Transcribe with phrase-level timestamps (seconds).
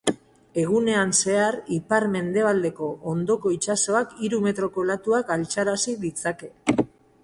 [0.61, 6.57] Egunean zehar ipar-mendebaldeko hondoko itsasoak hiru metroko olatuak altxarazi ditzake.